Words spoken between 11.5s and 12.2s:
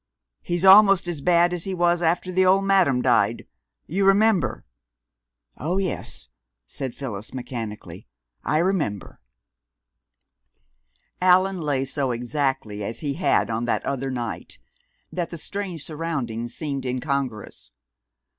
lay so